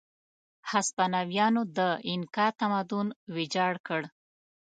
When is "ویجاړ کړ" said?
3.35-4.01